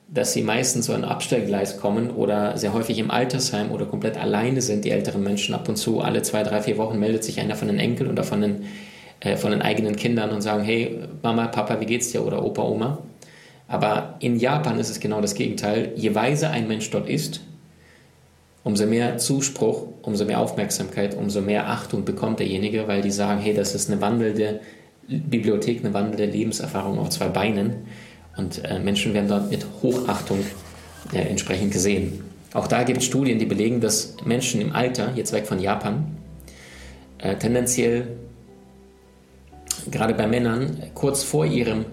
dass 0.09 0.35
sie 0.35 0.43
meistens 0.43 0.87
so 0.87 0.93
ein 0.93 1.05
Abstellgleis 1.05 1.79
kommen 1.79 2.11
oder 2.11 2.59
sehr 2.59 2.75
häufig 2.75 2.99
im 2.99 3.11
Altersheim 3.11 3.71
oder 3.71 3.87
komplett 3.87 4.19
alleine 4.19 4.61
sind, 4.61 4.85
die 4.85 4.91
älteren 4.91 5.23
Menschen. 5.23 5.55
Ab 5.55 5.69
und 5.69 5.77
zu, 5.77 6.01
alle 6.01 6.21
zwei, 6.23 6.43
drei, 6.43 6.61
vier 6.61 6.77
Wochen 6.77 6.99
meldet 6.99 7.25
sich 7.25 7.41
einer 7.41 7.55
von 7.55 7.69
den 7.69 7.79
Enkeln 7.79 8.11
oder 8.11 8.25
von 8.25 8.43
den, 8.43 8.65
äh, 9.21 9.37
von 9.37 9.53
den 9.53 9.63
eigenen 9.63 9.97
Kindern 9.97 10.31
und 10.31 10.43
sagen, 10.43 10.65
hey, 10.65 10.99
Mama, 11.23 11.47
Papa, 11.47 11.81
wie 11.81 11.87
geht's 11.87 12.11
dir? 12.11 12.27
Oder 12.27 12.45
Opa, 12.45 12.63
Oma. 12.63 12.99
Aber 13.69 14.17
in 14.19 14.39
Japan 14.39 14.79
ist 14.79 14.91
es 14.91 15.01
genau 15.01 15.23
das 15.23 15.35
Gegenteil. 15.35 15.93
Je 15.95 16.15
weiser 16.15 16.51
ein 16.51 16.69
Mensch 16.69 16.91
dort 16.91 17.09
ist, 17.09 17.41
umso 18.65 18.87
mehr 18.87 19.19
Zuspruch, 19.19 19.89
umso 20.03 20.25
mehr 20.25 20.41
Aufmerksamkeit, 20.41 21.17
umso 21.17 21.41
mehr 21.41 21.69
Achtung 21.69 22.05
bekommt 22.05 22.41
derjenige, 22.41 22.87
weil 22.87 23.03
die 23.03 23.11
sagen, 23.11 23.41
hey, 23.41 23.55
das 23.55 23.75
ist 23.75 23.91
eine 23.91 24.01
wandelnde 24.01 24.61
Bibliothek, 25.09 25.85
eine 25.85 25.95
wandelnde 25.95 26.27
Lebenserfahrung 26.27 26.99
auf 26.99 27.11
zwei 27.11 27.29
Beinen. 27.29 27.87
Und 28.37 28.65
äh, 28.65 28.79
Menschen 28.79 29.15
werden 29.15 29.29
dort 29.29 29.51
mit 29.51 29.67
Hochachtung 29.83 30.39
äh, 31.13 31.19
entsprechend 31.19 31.73
gesehen. 31.73 32.25
Auch 32.55 32.67
da 32.67 32.83
gibt 32.85 33.01
es 33.01 33.05
Studien, 33.05 33.39
die 33.39 33.47
belegen, 33.47 33.81
dass 33.81 34.17
Menschen 34.25 34.61
im 34.61 34.75
Alter, 34.75 35.13
jetzt 35.17 35.33
weg 35.33 35.47
von 35.47 35.59
Japan, 35.59 36.17
äh, 37.19 37.37
tendenziell 37.37 38.09
gerade 39.91 40.15
bei 40.15 40.27
Männern 40.27 40.77
kurz 40.95 41.23
vor 41.23 41.45
ihrem 41.45 41.87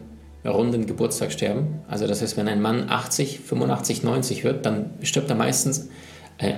runden 0.45 0.85
Geburtstag 0.85 1.31
sterben. 1.31 1.81
Also 1.87 2.07
das 2.07 2.21
heißt, 2.21 2.37
wenn 2.37 2.47
ein 2.47 2.61
Mann 2.61 2.89
80, 2.89 3.39
85, 3.39 4.03
90 4.03 4.43
wird, 4.43 4.65
dann 4.65 4.91
stirbt 5.01 5.29
er 5.29 5.35
meistens 5.35 5.89
äh, 6.39 6.53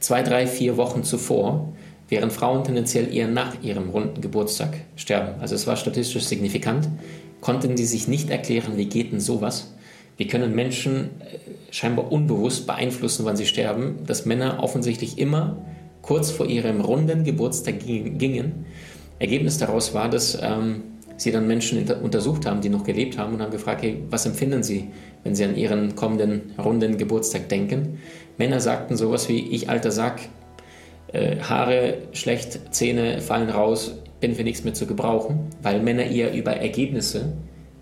zwei, 0.00 0.22
drei, 0.22 0.46
vier 0.46 0.76
Wochen 0.76 1.04
zuvor, 1.04 1.72
während 2.08 2.32
Frauen 2.32 2.64
tendenziell 2.64 3.12
eher 3.14 3.28
nach 3.28 3.62
ihrem 3.62 3.90
runden 3.90 4.20
Geburtstag 4.20 4.76
sterben. 4.96 5.40
Also 5.40 5.54
es 5.54 5.66
war 5.66 5.76
statistisch 5.76 6.24
signifikant. 6.24 6.88
Konnten 7.40 7.74
die 7.74 7.84
sich 7.84 8.06
nicht 8.06 8.30
erklären, 8.30 8.76
wie 8.76 8.86
geht 8.86 9.12
denn 9.12 9.20
sowas? 9.20 9.74
Wie 10.16 10.28
können 10.28 10.54
Menschen 10.54 11.10
äh, 11.20 11.72
scheinbar 11.72 12.12
unbewusst 12.12 12.66
beeinflussen, 12.66 13.24
wann 13.24 13.36
sie 13.36 13.46
sterben, 13.46 14.04
dass 14.06 14.26
Männer 14.26 14.62
offensichtlich 14.62 15.18
immer 15.18 15.56
kurz 16.02 16.30
vor 16.30 16.46
ihrem 16.46 16.80
runden 16.80 17.24
Geburtstag 17.24 17.80
gingen. 17.80 18.66
Ergebnis 19.18 19.58
daraus 19.58 19.94
war, 19.94 20.10
dass 20.10 20.38
ähm, 20.42 20.82
sie 21.22 21.32
dann 21.32 21.46
Menschen 21.46 21.88
untersucht 22.02 22.46
haben, 22.46 22.60
die 22.60 22.68
noch 22.68 22.84
gelebt 22.84 23.18
haben 23.18 23.34
und 23.34 23.42
haben 23.42 23.52
gefragt, 23.52 23.82
hey, 23.82 24.02
was 24.10 24.26
empfinden 24.26 24.62
sie, 24.62 24.90
wenn 25.24 25.34
sie 25.34 25.44
an 25.44 25.56
ihren 25.56 25.94
kommenden 25.94 26.52
runden 26.58 26.98
Geburtstag 26.98 27.48
denken? 27.48 27.98
Männer 28.38 28.60
sagten 28.60 28.96
sowas 28.96 29.28
wie, 29.28 29.40
ich 29.50 29.68
alter 29.68 29.90
Sack, 29.90 30.20
äh, 31.12 31.36
Haare 31.38 31.98
schlecht, 32.12 32.74
Zähne 32.74 33.20
fallen 33.20 33.50
raus, 33.50 33.98
bin 34.20 34.34
für 34.34 34.44
nichts 34.44 34.64
mehr 34.64 34.74
zu 34.74 34.86
gebrauchen, 34.86 35.50
weil 35.62 35.82
Männer 35.82 36.04
eher 36.04 36.34
über 36.34 36.52
Ergebnisse 36.52 37.32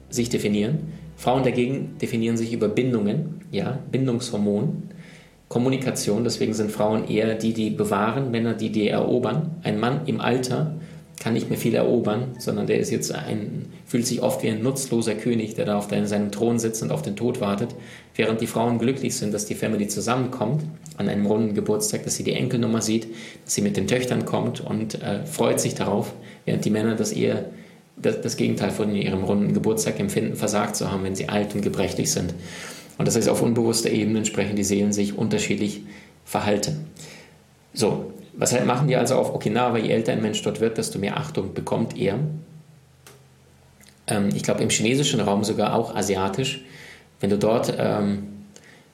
sich 0.08 0.28
definieren. 0.28 0.92
Frauen 1.16 1.42
dagegen 1.42 1.96
definieren 2.00 2.36
sich 2.36 2.52
über 2.52 2.68
Bindungen, 2.68 3.42
ja, 3.50 3.78
Bindungshormon, 3.90 4.84
Kommunikation, 5.48 6.24
deswegen 6.24 6.54
sind 6.54 6.70
Frauen 6.70 7.08
eher 7.08 7.34
die, 7.34 7.52
die 7.52 7.70
bewahren, 7.70 8.30
Männer 8.30 8.54
die, 8.54 8.70
die 8.70 8.88
erobern. 8.88 9.56
Ein 9.62 9.80
Mann 9.80 10.02
im 10.06 10.20
Alter 10.20 10.76
kann 11.20 11.34
nicht 11.34 11.50
mehr 11.50 11.58
viel 11.58 11.74
erobern, 11.74 12.34
sondern 12.38 12.66
der 12.66 12.80
ist 12.80 12.90
jetzt 12.90 13.14
ein, 13.14 13.66
fühlt 13.86 14.06
sich 14.06 14.22
oft 14.22 14.42
wie 14.42 14.48
ein 14.48 14.62
nutzloser 14.62 15.14
König, 15.14 15.54
der 15.54 15.66
da 15.66 15.76
auf 15.76 15.88
seinem 15.90 16.32
Thron 16.32 16.58
sitzt 16.58 16.82
und 16.82 16.90
auf 16.90 17.02
den 17.02 17.14
Tod 17.14 17.42
wartet, 17.42 17.74
während 18.16 18.40
die 18.40 18.46
Frauen 18.46 18.78
glücklich 18.78 19.14
sind, 19.14 19.34
dass 19.34 19.44
die 19.44 19.54
Family 19.54 19.86
zusammenkommt 19.86 20.62
an 20.96 21.10
einem 21.10 21.26
runden 21.26 21.54
Geburtstag, 21.54 22.04
dass 22.04 22.16
sie 22.16 22.24
die 22.24 22.32
Enkelnummer 22.32 22.80
sieht, 22.80 23.06
dass 23.44 23.54
sie 23.54 23.60
mit 23.60 23.76
den 23.76 23.86
Töchtern 23.86 24.24
kommt 24.24 24.62
und 24.62 25.02
äh, 25.02 25.26
freut 25.26 25.60
sich 25.60 25.74
darauf, 25.74 26.12
während 26.46 26.64
die 26.64 26.70
Männer 26.70 26.96
das 26.96 27.12
eher 27.12 27.50
das, 28.00 28.22
das 28.22 28.36
Gegenteil 28.38 28.70
von 28.70 28.94
ihrem 28.94 29.22
runden 29.22 29.52
Geburtstag 29.52 30.00
empfinden, 30.00 30.36
versagt 30.36 30.74
zu 30.74 30.90
haben, 30.90 31.04
wenn 31.04 31.14
sie 31.14 31.28
alt 31.28 31.54
und 31.54 31.60
gebrechlich 31.60 32.10
sind. 32.10 32.34
Und 32.96 33.06
das 33.06 33.16
heißt, 33.16 33.28
auf 33.28 33.42
unbewusster 33.42 33.90
Ebene 33.90 34.18
entsprechend 34.18 34.58
die 34.58 34.64
Seelen 34.64 34.94
sich 34.94 35.18
unterschiedlich 35.18 35.82
verhalten. 36.24 36.86
So, 37.72 38.09
was 38.40 38.52
halt 38.52 38.64
machen 38.64 38.88
die 38.88 38.96
also 38.96 39.16
auf 39.16 39.34
Okinawa? 39.34 39.76
Je 39.76 39.90
älter 39.90 40.12
ein 40.12 40.22
Mensch 40.22 40.40
dort 40.42 40.60
wird, 40.60 40.78
desto 40.78 40.98
mehr 40.98 41.18
Achtung 41.18 41.52
bekommt 41.52 41.96
er. 41.98 42.18
Ähm, 44.06 44.30
ich 44.34 44.42
glaube, 44.42 44.62
im 44.62 44.70
chinesischen 44.70 45.20
Raum 45.20 45.44
sogar 45.44 45.74
auch 45.74 45.94
asiatisch. 45.94 46.62
Wenn 47.20 47.28
du 47.28 47.36
dort 47.36 47.74
ähm, 47.78 48.28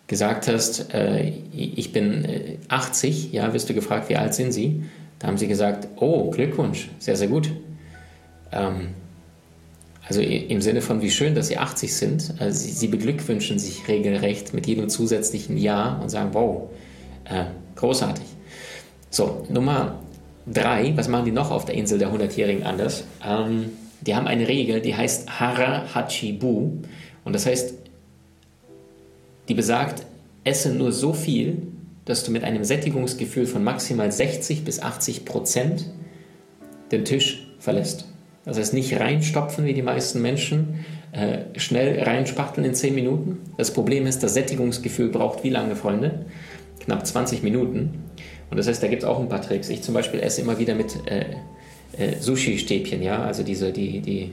gesagt 0.08 0.48
hast, 0.48 0.92
äh, 0.92 1.32
ich 1.52 1.92
bin 1.92 2.58
80, 2.66 3.32
äh, 3.32 3.36
ja, 3.36 3.52
wirst 3.54 3.70
du 3.70 3.74
gefragt, 3.74 4.08
wie 4.08 4.16
alt 4.16 4.34
sind 4.34 4.50
sie? 4.50 4.82
Da 5.20 5.28
haben 5.28 5.38
sie 5.38 5.46
gesagt, 5.46 5.86
oh, 5.94 6.28
Glückwunsch, 6.32 6.90
sehr, 6.98 7.14
sehr 7.14 7.28
gut. 7.28 7.48
Ähm, 8.50 8.88
also 10.08 10.20
im 10.20 10.60
Sinne 10.60 10.82
von, 10.82 11.02
wie 11.02 11.10
schön, 11.12 11.36
dass 11.36 11.46
sie 11.46 11.58
80 11.58 11.94
sind. 11.94 12.34
Also 12.40 12.64
sie, 12.64 12.72
sie, 12.72 12.88
beglückwünschen 12.88 13.60
sich 13.60 13.86
regelrecht 13.86 14.54
mit 14.54 14.66
jedem 14.66 14.88
zusätzlichen 14.88 15.56
Jahr 15.56 16.02
und 16.02 16.08
sagen, 16.08 16.30
wow, 16.32 16.68
äh, 17.24 17.44
großartig. 17.76 18.36
So, 19.16 19.46
Nummer 19.49 19.99
drei, 20.46 20.92
was 20.94 21.08
machen 21.08 21.25
die 21.25 21.30
noch 21.30 21.50
auf 21.50 21.64
der 21.64 21.75
Insel 21.75 21.99
der 21.99 22.12
100-Jährigen 22.12 22.64
anders? 22.64 23.04
Ähm, 23.26 23.70
die 24.02 24.14
haben 24.14 24.26
eine 24.26 24.46
Regel, 24.46 24.82
die 24.82 24.94
heißt 24.94 25.40
Hara 25.40 25.87
Hachibu. 25.94 26.82
Und 27.25 27.32
das 27.32 27.46
heißt, 27.46 27.73
die 29.49 29.54
besagt, 29.54 30.04
esse 30.44 30.68
nur 30.68 30.92
so 30.92 31.14
viel, 31.14 31.62
dass 32.04 32.25
du 32.25 32.30
mit 32.30 32.44
einem 32.44 32.62
Sättigungsgefühl 32.62 33.46
von 33.46 33.64
maximal 33.64 34.12
60 34.12 34.64
bis 34.64 34.82
80 34.82 35.25
Prozent 35.25 35.87
den 36.92 37.06
Tisch 37.06 37.49
verlässt. 37.58 38.04
Das 38.44 38.58
heißt, 38.58 38.75
nicht 38.75 39.00
reinstopfen 39.00 39.64
wie 39.64 39.73
die 39.73 39.80
meisten 39.80 40.20
Menschen, 40.20 40.85
äh, 41.12 41.58
schnell 41.58 42.02
reinspachteln 42.02 42.66
in 42.66 42.75
10 42.75 42.94
Minuten. 42.94 43.38
Das 43.56 43.73
Problem 43.73 44.06
ist, 44.06 44.23
das 44.23 44.35
Sättigungsgefühl 44.35 45.08
braucht 45.08 45.42
wie 45.42 45.49
lange, 45.49 45.75
Freunde? 45.75 46.26
Knapp 46.80 47.06
20 47.06 47.42
Minuten. 47.42 48.05
Und 48.50 48.56
das 48.56 48.68
heißt, 48.68 48.82
da 48.82 48.88
gibt 48.88 49.02
es 49.02 49.08
auch 49.08 49.18
ein 49.18 49.28
paar 49.28 49.42
Tricks. 49.42 49.68
Ich 49.68 49.82
zum 49.82 49.94
Beispiel 49.94 50.20
esse 50.20 50.40
immer 50.40 50.58
wieder 50.58 50.74
mit 50.74 50.96
äh, 51.06 51.24
äh, 51.98 52.16
Sushi-Stäbchen, 52.20 53.02
ja, 53.02 53.22
also 53.22 53.42
diese, 53.42 53.72
die, 53.72 54.00
die, 54.00 54.32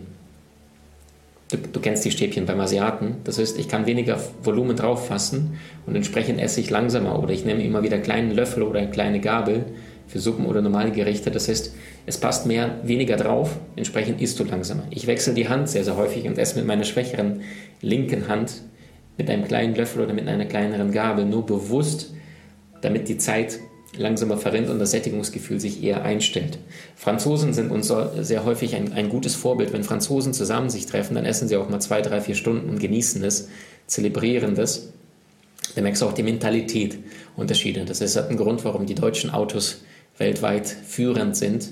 du, 1.50 1.58
du, 1.58 1.80
kennst 1.80 2.06
die 2.06 2.12
Stäbchen 2.12 2.46
beim 2.46 2.60
Asiaten. 2.60 3.18
Das 3.24 3.40
heißt, 3.40 3.58
ich 3.58 3.68
kann 3.68 3.86
weniger 3.86 4.20
Volumen 4.44 4.76
drauf 4.76 5.08
fassen 5.08 5.58
und 5.86 5.96
entsprechend 5.96 6.40
esse 6.40 6.60
ich 6.60 6.70
langsamer 6.70 7.22
oder 7.22 7.34
ich 7.34 7.46
nehme 7.46 7.64
immer 7.64 7.84
wieder 7.84 7.98
kleinen 8.00 8.32
Löffel 8.32 8.64
oder 8.64 8.80
eine 8.80 8.92
kleine 8.92 9.20
Gabel 9.20 9.66
für 10.08 10.20
Suppen 10.20 10.46
oder 10.46 10.62
normale 10.62 10.92
Gerichte. 10.92 11.32
Das 11.32 11.48
heißt, 11.48 11.74
es 12.06 12.18
passt 12.18 12.46
mehr, 12.46 12.80
weniger 12.84 13.16
drauf, 13.16 13.58
entsprechend 13.76 14.22
isst 14.22 14.40
du 14.40 14.44
langsamer. 14.44 14.84
Ich 14.90 15.08
wechsle 15.08 15.34
die 15.34 15.48
Hand 15.48 15.70
sehr, 15.70 15.84
sehr 15.84 15.96
häufig 15.96 16.26
und 16.26 16.38
esse 16.38 16.58
mit 16.58 16.68
meiner 16.68 16.84
schwächeren 16.84 17.42
linken 17.82 18.28
Hand 18.28 18.62
mit 19.18 19.30
einem 19.30 19.46
kleinen 19.46 19.76
Löffel 19.76 20.04
oder 20.04 20.14
mit 20.14 20.28
einer 20.28 20.46
kleineren 20.46 20.92
Gabel 20.92 21.26
nur 21.26 21.46
bewusst, 21.46 22.14
damit 22.82 23.08
die 23.08 23.18
Zeit 23.18 23.60
langsamer 23.98 24.38
verrinnt 24.38 24.70
und 24.70 24.80
das 24.80 24.92
Sättigungsgefühl 24.92 25.60
sich 25.60 25.84
eher 25.84 26.04
einstellt. 26.04 26.58
Franzosen 26.96 27.54
sind 27.54 27.72
uns 27.72 27.92
sehr 28.22 28.46
häufig 28.46 28.76
ein, 28.76 28.94
ein, 28.94 29.10
gutes 29.10 29.36
Vorbild. 29.36 29.74
Wenn 29.74 29.84
Franzosen 29.84 30.34
zusammen 30.34 30.70
sich 30.70 30.86
treffen, 30.86 31.16
dann 31.16 31.26
essen 31.26 31.48
sie 31.48 31.58
auch 31.58 31.70
mal 31.70 31.80
zwei, 31.80 32.02
drei, 32.02 32.22
vier 32.22 32.36
Stunden 32.36 32.70
und 32.70 32.80
genießen 32.80 33.24
es, 33.24 33.50
zelebrieren 33.88 34.56
das. 34.56 34.90
Da 35.76 35.82
merkst 35.82 36.02
du 36.02 36.06
auch 36.06 36.14
die 36.14 36.24
Mentalität 36.24 36.98
Unterschiede. 37.36 37.86
Das 37.86 38.02
ist 38.02 38.18
ein 38.18 38.38
Grund, 38.38 38.64
warum 38.66 38.86
die 38.86 38.96
deutschen 38.96 39.30
Autos 39.30 39.82
weltweit 40.18 40.68
führend 40.68 41.36
sind, 41.36 41.70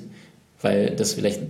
weil 0.62 0.96
das 0.96 1.14
vielleicht 1.14 1.42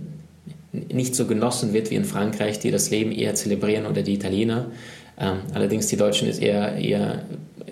nicht 0.72 1.14
so 1.14 1.26
genossen 1.26 1.72
wird 1.72 1.90
wie 1.90 1.96
in 1.96 2.04
Frankreich, 2.04 2.58
die 2.58 2.70
das 2.70 2.90
Leben 2.90 3.12
eher 3.12 3.34
zelebrieren 3.34 3.86
oder 3.86 4.02
die 4.02 4.14
Italiener. 4.14 4.70
Ähm, 5.18 5.38
allerdings 5.54 5.86
die 5.88 5.96
Deutschen 5.96 6.28
ist 6.28 6.40
eher, 6.40 6.76
eher 6.76 7.24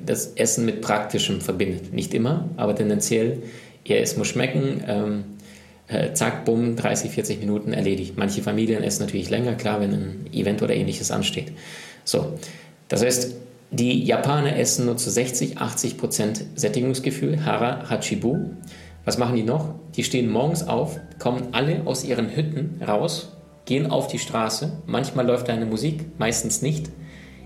das 0.05 0.33
Essen 0.35 0.65
mit 0.65 0.81
Praktischem 0.81 1.41
verbindet. 1.41 1.93
Nicht 1.93 2.15
immer, 2.15 2.49
aber 2.57 2.75
tendenziell 2.75 3.43
eher 3.85 4.03
es 4.03 4.17
muss 4.17 4.29
schmecken. 4.29 4.83
Ähm, 4.87 5.25
äh, 5.89 6.13
zack, 6.13 6.45
bumm, 6.45 6.77
30, 6.77 7.11
40 7.11 7.41
Minuten 7.41 7.73
erledigt. 7.73 8.15
Manche 8.17 8.43
Familien 8.43 8.83
essen 8.83 9.05
natürlich 9.05 9.29
länger, 9.29 9.55
klar, 9.55 9.81
wenn 9.81 9.93
ein 9.93 10.27
Event 10.33 10.63
oder 10.63 10.75
ähnliches 10.75 11.11
ansteht. 11.11 11.53
So, 12.05 12.39
das 12.89 13.03
heißt, 13.03 13.35
die 13.73 14.05
Japaner 14.05 14.57
essen 14.57 14.87
nur 14.87 14.97
zu 14.97 15.11
60, 15.11 15.59
80 15.59 15.99
Prozent 15.99 16.45
Sättigungsgefühl, 16.55 17.45
Hara 17.45 17.89
Hachibu. 17.89 18.51
Was 19.05 19.19
machen 19.19 19.37
die 19.37 19.43
noch? 19.43 19.75
Die 19.97 20.05
stehen 20.05 20.29
morgens 20.31 20.67
auf, 20.67 21.01
kommen 21.19 21.49
alle 21.53 21.87
aus 21.87 22.05
ihren 22.05 22.35
Hütten 22.35 22.81
raus, 22.87 23.37
gehen 23.65 23.91
auf 23.91 24.09
die 24.09 24.19
Straße. 24.19 24.73
Manchmal 24.87 25.27
läuft 25.27 25.49
da 25.49 25.55
eine 25.55 25.67
Musik, 25.67 26.05
meistens 26.19 26.63
nicht. 26.63 26.91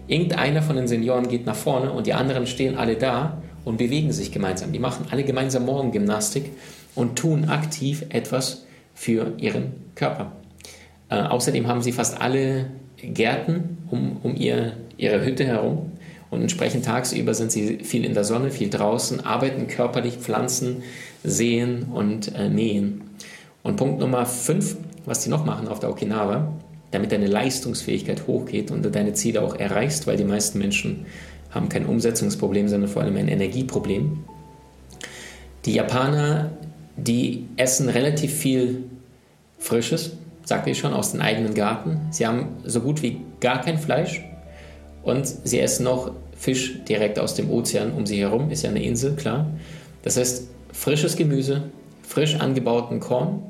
Irgendeiner 0.06 0.62
von 0.62 0.76
den 0.76 0.86
Senioren 0.86 1.28
geht 1.28 1.46
nach 1.46 1.56
vorne 1.56 1.92
und 1.92 2.06
die 2.06 2.12
anderen 2.12 2.46
stehen 2.46 2.76
alle 2.76 2.96
da 2.96 3.42
und 3.64 3.78
bewegen 3.78 4.12
sich 4.12 4.32
gemeinsam. 4.32 4.72
Die 4.72 4.78
machen 4.78 5.06
alle 5.10 5.24
gemeinsam 5.24 5.64
Morgengymnastik 5.64 6.50
und 6.94 7.16
tun 7.16 7.46
aktiv 7.46 8.04
etwas 8.10 8.66
für 8.94 9.32
ihren 9.38 9.72
Körper. 9.94 10.32
Äh, 11.08 11.22
außerdem 11.22 11.66
haben 11.66 11.82
sie 11.82 11.92
fast 11.92 12.20
alle 12.20 12.66
Gärten 12.96 13.78
um, 13.90 14.18
um 14.22 14.36
ihr, 14.36 14.76
ihre 14.96 15.24
Hütte 15.24 15.44
herum 15.44 15.92
und 16.30 16.42
entsprechend 16.42 16.84
tagsüber 16.84 17.32
sind 17.32 17.52
sie 17.52 17.78
viel 17.78 18.04
in 18.04 18.14
der 18.14 18.24
Sonne, 18.24 18.50
viel 18.50 18.68
draußen, 18.68 19.24
arbeiten 19.24 19.68
körperlich, 19.68 20.16
pflanzen, 20.16 20.82
säen 21.22 21.84
und 21.84 22.34
äh, 22.34 22.48
nähen. 22.48 23.02
Und 23.62 23.76
Punkt 23.76 24.00
Nummer 24.00 24.26
5, 24.26 24.76
was 25.06 25.20
die 25.20 25.30
noch 25.30 25.44
machen 25.44 25.68
auf 25.68 25.80
der 25.80 25.90
Okinawa, 25.90 26.52
damit 26.94 27.12
deine 27.12 27.26
Leistungsfähigkeit 27.26 28.26
hochgeht 28.26 28.70
und 28.70 28.84
du 28.84 28.90
deine 28.90 29.12
Ziele 29.12 29.42
auch 29.42 29.56
erreichst, 29.56 30.06
weil 30.06 30.16
die 30.16 30.24
meisten 30.24 30.58
Menschen 30.58 31.06
haben 31.50 31.68
kein 31.68 31.86
Umsetzungsproblem, 31.86 32.68
sondern 32.68 32.90
vor 32.90 33.02
allem 33.02 33.16
ein 33.16 33.28
Energieproblem. 33.28 34.24
Die 35.64 35.74
Japaner, 35.74 36.52
die 36.96 37.46
essen 37.56 37.88
relativ 37.88 38.32
viel 38.32 38.84
Frisches, 39.58 40.12
sagte 40.44 40.70
ich 40.70 40.78
schon, 40.78 40.92
aus 40.92 41.12
dem 41.12 41.20
eigenen 41.20 41.54
Garten. 41.54 42.00
Sie 42.10 42.26
haben 42.26 42.56
so 42.64 42.80
gut 42.80 43.02
wie 43.02 43.20
gar 43.40 43.60
kein 43.60 43.78
Fleisch 43.78 44.22
und 45.02 45.26
sie 45.26 45.60
essen 45.60 45.84
noch 45.84 46.12
Fisch 46.36 46.84
direkt 46.84 47.18
aus 47.18 47.34
dem 47.34 47.50
Ozean 47.50 47.92
um 47.92 48.06
sie 48.06 48.18
herum, 48.18 48.50
ist 48.50 48.62
ja 48.62 48.70
eine 48.70 48.82
Insel, 48.82 49.14
klar. 49.14 49.46
Das 50.02 50.16
heißt, 50.16 50.48
frisches 50.72 51.16
Gemüse, 51.16 51.62
frisch 52.02 52.34
angebauten 52.36 53.00
Korn 53.00 53.42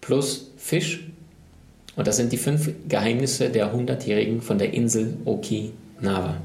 plus 0.00 0.52
Fisch 0.56 1.10
und 2.00 2.06
das 2.06 2.16
sind 2.16 2.32
die 2.32 2.38
fünf 2.38 2.70
Geheimnisse 2.88 3.50
der 3.50 3.74
Hundertjährigen 3.74 4.40
von 4.40 4.56
der 4.56 4.72
Insel 4.72 5.18
Okinawa. 5.26 6.38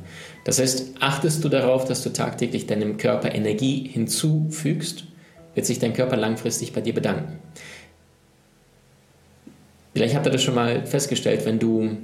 Das 0.43 0.59
heißt, 0.59 0.95
achtest 0.99 1.45
du 1.45 1.47
darauf, 1.47 1.85
dass 1.85 2.03
du 2.03 2.09
tagtäglich 2.09 2.67
deinem 2.67 2.97
Körper 2.97 3.33
Energie 3.33 3.87
hinzufügst, 3.89 5.05
wird 5.53 5.65
sich 5.65 5.79
dein 5.79 5.93
Körper 5.93 6.17
langfristig 6.17 6.73
bei 6.73 6.81
dir 6.81 6.93
bedanken. 6.93 7.39
Vielleicht 9.93 10.13
habt 10.13 10.27
ihr 10.27 10.31
das 10.33 10.43
schon 10.43 10.55
mal 10.55 10.85
festgestellt, 10.85 11.45
wenn 11.45 11.57
du, 11.57 11.99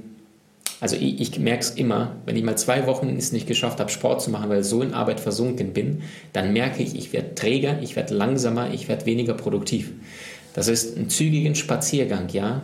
also 0.80 0.96
ich, 0.96 1.20
ich 1.20 1.38
merke 1.38 1.60
es 1.60 1.72
immer, 1.72 2.16
wenn 2.24 2.36
ich 2.36 2.44
mal 2.44 2.56
zwei 2.56 2.86
Wochen 2.86 3.14
es 3.18 3.32
nicht 3.32 3.46
geschafft 3.46 3.80
habe, 3.80 3.90
Sport 3.90 4.22
zu 4.22 4.30
machen, 4.30 4.48
weil 4.48 4.62
ich 4.62 4.66
so 4.66 4.80
in 4.80 4.94
Arbeit 4.94 5.20
versunken 5.20 5.74
bin, 5.74 6.00
dann 6.32 6.54
merke 6.54 6.82
ich, 6.82 6.96
ich 6.96 7.12
werde 7.12 7.34
träger, 7.34 7.82
ich 7.82 7.96
werde 7.96 8.14
langsamer, 8.14 8.72
ich 8.72 8.88
werde 8.88 9.04
weniger 9.04 9.34
produktiv. 9.34 9.90
Das 10.54 10.68
ist 10.68 10.96
ein 10.96 11.10
zügigen 11.10 11.54
Spaziergang, 11.54 12.30
ja, 12.30 12.62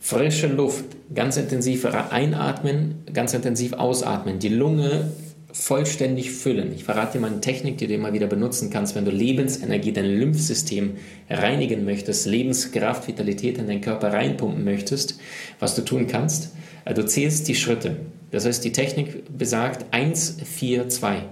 frische 0.00 0.48
Luft, 0.48 0.86
ganz 1.14 1.36
intensiv 1.36 1.84
einatmen, 1.84 3.04
ganz 3.12 3.34
intensiv 3.34 3.74
ausatmen, 3.74 4.38
die 4.38 4.48
Lunge 4.48 5.12
vollständig 5.52 6.30
füllen. 6.30 6.72
Ich 6.74 6.84
verrate 6.84 7.14
dir 7.14 7.20
mal 7.20 7.30
eine 7.30 7.40
Technik, 7.40 7.78
die 7.78 7.86
du 7.86 7.94
immer 7.94 8.12
wieder 8.12 8.26
benutzen 8.26 8.70
kannst, 8.70 8.94
wenn 8.94 9.04
du 9.04 9.10
Lebensenergie, 9.10 9.92
dein 9.92 10.06
Lymphsystem 10.06 10.96
reinigen 11.28 11.84
möchtest, 11.84 12.26
Lebenskraft, 12.26 13.08
Vitalität 13.08 13.58
in 13.58 13.66
deinen 13.66 13.80
Körper 13.80 14.12
reinpumpen 14.12 14.64
möchtest, 14.64 15.18
was 15.58 15.74
du 15.74 15.82
tun 15.82 16.06
kannst. 16.06 16.54
Äh, 16.84 16.94
du 16.94 17.04
zählst 17.04 17.48
die 17.48 17.54
Schritte. 17.54 17.96
Das 18.30 18.46
heißt, 18.46 18.64
die 18.64 18.72
Technik 18.72 19.36
besagt 19.36 19.86
1, 19.92 20.38
4, 20.44 20.88
2. 20.88 21.22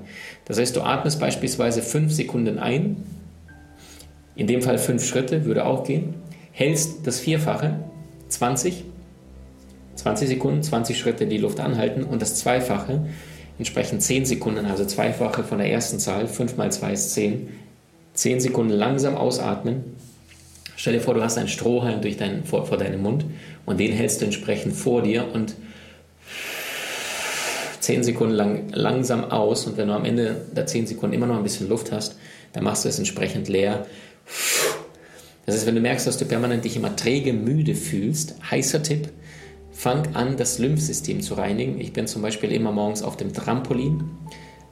Das 0.44 0.58
heißt, 0.58 0.74
du 0.74 0.82
atmest 0.82 1.20
beispielsweise 1.20 1.80
5 1.80 2.12
Sekunden 2.12 2.58
ein, 2.58 2.96
in 4.34 4.46
dem 4.46 4.62
Fall 4.62 4.78
5 4.78 5.04
Schritte 5.04 5.44
würde 5.44 5.64
auch 5.64 5.84
gehen, 5.84 6.14
hältst 6.50 7.06
das 7.06 7.20
Vierfache, 7.20 7.78
20, 8.28 8.84
20 9.96 10.28
Sekunden, 10.28 10.62
20 10.62 10.98
Schritte 10.98 11.26
die 11.26 11.38
Luft 11.38 11.60
anhalten 11.60 12.02
und 12.04 12.22
das 12.22 12.36
Zweifache, 12.36 13.06
entsprechend 13.58 14.02
10 14.02 14.26
Sekunden, 14.26 14.66
also 14.66 14.84
Zweifache 14.84 15.44
von 15.44 15.58
der 15.58 15.70
ersten 15.70 15.98
Zahl, 15.98 16.28
5 16.28 16.56
mal 16.56 16.70
2 16.70 16.92
ist 16.92 17.14
10, 17.14 17.48
10 18.14 18.40
Sekunden 18.40 18.72
langsam 18.72 19.16
ausatmen, 19.16 19.96
Stell 20.78 20.92
dir 20.92 21.00
vor, 21.00 21.14
du 21.14 21.24
hast 21.24 21.36
einen 21.36 21.48
Strohhalm 21.48 22.02
durch 22.02 22.16
deinen, 22.18 22.44
vor, 22.44 22.64
vor 22.64 22.78
deinem 22.78 23.02
Mund 23.02 23.24
und 23.66 23.80
den 23.80 23.90
hältst 23.90 24.20
du 24.20 24.24
entsprechend 24.24 24.76
vor 24.76 25.02
dir 25.02 25.26
und 25.34 25.56
zehn 27.80 28.04
Sekunden 28.04 28.34
lang 28.36 28.68
langsam 28.70 29.24
aus 29.24 29.66
und 29.66 29.76
wenn 29.76 29.88
du 29.88 29.94
am 29.94 30.04
Ende 30.04 30.40
der 30.52 30.66
zehn 30.66 30.86
Sekunden 30.86 31.16
immer 31.16 31.26
noch 31.26 31.36
ein 31.36 31.42
bisschen 31.42 31.68
Luft 31.68 31.90
hast, 31.90 32.16
dann 32.52 32.62
machst 32.62 32.84
du 32.84 32.88
es 32.88 32.96
entsprechend 32.96 33.48
leer. 33.48 33.86
Das 35.48 35.54
heißt, 35.56 35.66
wenn 35.66 35.76
du 35.76 35.80
merkst, 35.80 36.06
dass 36.06 36.18
du 36.18 36.26
permanent 36.26 36.66
dich 36.66 36.76
immer 36.76 36.94
träge, 36.94 37.32
müde 37.32 37.74
fühlst, 37.74 38.34
heißer 38.50 38.82
Tipp, 38.82 39.08
fang 39.70 40.14
an, 40.14 40.36
das 40.36 40.58
Lymphsystem 40.58 41.22
zu 41.22 41.32
reinigen. 41.32 41.80
Ich 41.80 41.94
bin 41.94 42.06
zum 42.06 42.20
Beispiel 42.20 42.52
immer 42.52 42.70
morgens 42.70 43.02
auf 43.02 43.16
dem 43.16 43.32
Trampolin 43.32 44.10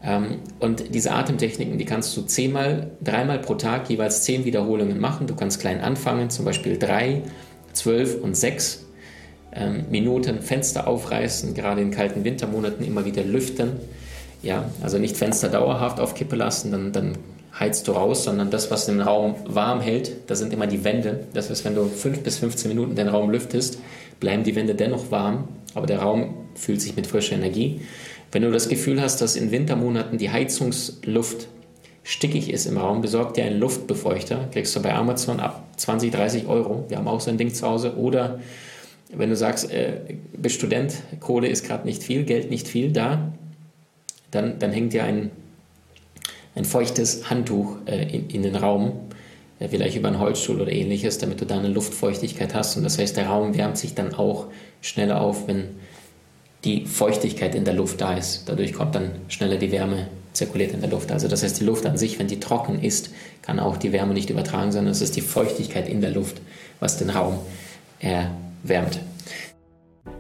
ähm, 0.03 0.41
und 0.61 0.95
diese 0.95 1.13
Atemtechniken, 1.13 1.79
die 1.79 1.87
kannst 1.87 2.15
du 2.15 2.21
zehnmal, 2.21 2.91
dreimal 3.03 3.39
pro 3.39 3.55
Tag 3.55 3.89
jeweils 3.89 4.25
zehn 4.25 4.45
Wiederholungen 4.45 5.01
machen. 5.01 5.27
Du 5.27 5.35
kannst 5.35 5.61
klein 5.61 5.81
anfangen, 5.81 6.29
zum 6.29 6.45
Beispiel 6.45 6.79
drei, 6.79 7.23
zwölf 7.73 8.23
und 8.23 8.37
sechs 8.37 8.85
ähm, 9.55 9.87
Minuten 9.91 10.43
Fenster 10.43 10.87
aufreißen, 10.87 11.55
gerade 11.55 11.81
in 11.81 11.91
kalten 11.91 12.23
Wintermonaten 12.23 12.85
immer 12.85 13.07
wieder 13.07 13.25
lüften. 13.25 13.81
Ja, 14.43 14.71
also 14.83 14.99
nicht 14.99 15.17
Fenster 15.17 15.49
dauerhaft 15.49 16.01
auf 16.01 16.15
Kippe 16.15 16.37
lassen, 16.37 16.71
dann, 16.71 16.93
dann 16.93 17.17
heizt 17.59 17.89
du 17.89 17.93
raus, 17.93 18.25
sondern 18.25 18.51
das, 18.51 18.71
was 18.71 18.87
den 18.87 19.01
Raum 19.01 19.37
warm 19.47 19.81
hält, 19.81 20.31
das 20.31 20.39
sind 20.39 20.53
immer 20.53 20.67
die 20.67 20.85
Wände. 20.85 21.27
Das 21.33 21.49
heißt, 21.49 21.65
wenn 21.65 21.75
du 21.75 21.87
fünf 21.87 22.21
bis 22.21 22.39
15 22.39 22.69
Minuten 22.69 22.95
den 22.95 23.09
Raum 23.09 23.31
lüftest, 23.31 23.79
bleiben 24.21 24.45
die 24.45 24.55
Wände 24.55 24.75
dennoch 24.75 25.11
warm, 25.11 25.49
aber 25.75 25.87
der 25.87 26.01
Raum 26.01 26.35
fühlt 26.55 26.81
sich 26.81 26.97
mit 26.97 27.07
frischer 27.07 27.35
Energie. 27.35 27.81
Wenn 28.33 28.43
du 28.43 28.51
das 28.51 28.69
Gefühl 28.69 29.01
hast, 29.01 29.21
dass 29.21 29.37
in 29.37 29.51
Wintermonaten 29.51 30.19
die 30.19 30.31
Heizungsluft 30.31 31.49
stickig 32.03 32.51
ist 32.51 32.67
im 32.67 32.77
Raum, 32.77 33.01
besorg 33.01 33.35
dir 33.35 33.45
einen 33.45 33.59
Luftbefeuchter. 33.59 34.49
Kriegst 34.53 34.77
du 34.77 34.83
bei 34.83 34.95
Amazon 34.95 35.41
ab 35.41 35.65
20, 35.77 36.13
30 36.13 36.47
Euro. 36.47 36.85
Wir 36.89 36.99
haben 36.99 37.09
auch 37.09 37.21
so 37.21 37.31
ein 37.31 37.39
Ding 37.39 37.53
zu 37.53 37.67
Hause. 37.67 37.97
Oder 37.97 38.41
wenn 39.13 39.31
du 39.31 39.37
sagst, 39.37 39.71
äh, 39.73 40.15
bist 40.37 40.57
Student, 40.57 40.95
Kohle 41.21 41.49
ist 41.49 41.67
gerade 41.67 41.87
nicht 41.87 42.03
viel, 42.03 42.25
Geld 42.25 42.51
nicht 42.51 42.69
viel 42.69 42.93
da, 42.93 43.33
dann, 44.31 44.59
dann 44.59 44.73
hängt 44.73 44.93
dir 44.93 45.05
ein, 45.05 45.31
ein 46.57 46.65
feuchtes 46.65 47.31
Handtuch 47.31 47.77
äh, 47.87 48.03
in, 48.03 48.29
in 48.31 48.43
den 48.43 48.57
Raum, 48.57 48.93
äh, 49.61 49.69
vielleicht 49.69 49.97
über 49.97 50.09
einen 50.09 50.19
Holzstuhl 50.19 50.61
oder 50.61 50.73
ähnliches, 50.73 51.19
damit 51.19 51.41
du 51.41 51.45
da 51.45 51.59
eine 51.59 51.69
Luftfeuchtigkeit 51.69 52.55
hast. 52.55 52.77
Und 52.77 52.83
das 52.83 52.99
heißt, 52.99 53.17
der 53.17 53.29
Raum 53.29 53.57
wärmt 53.57 53.79
sich 53.79 53.95
dann 53.95 54.15
auch 54.15 54.47
schneller 54.81 55.21
auf, 55.21 55.47
wenn 55.47 55.77
die 56.65 56.87
Feuchtigkeit 56.87 57.55
in 57.55 57.65
der 57.65 57.75
Luft 57.75 58.01
da 58.01 58.15
ist. 58.15 58.49
Dadurch 58.49 58.73
kommt 58.73 58.95
dann 58.95 59.13
schneller 59.29 59.57
die 59.57 59.71
Wärme 59.71 60.09
zirkuliert 60.33 60.73
in 60.73 60.81
der 60.81 60.91
Luft. 60.91 61.13
Also 61.13 61.29
das 61.29 61.43
heißt, 61.43 61.61
die 61.61 61.65
Luft 61.65 61.87
an 61.87 61.97
sich, 61.97 62.19
wenn 62.19 62.27
die 62.27 62.41
trocken 62.41 62.83
ist, 62.83 63.11
kann 63.43 63.61
auch 63.61 63.77
die 63.77 63.93
Wärme 63.93 64.15
nicht 64.15 64.31
übertragen, 64.31 64.73
sondern 64.73 64.93
es 64.93 65.01
ist 65.01 65.17
die 65.17 65.21
Feuchtigkeit 65.21 65.89
in 65.89 66.01
der 66.01 66.11
Luft, 66.11 66.41
was 66.81 66.99
den 66.99 67.11
Raum 67.11 67.39
erwärmt. 68.01 68.99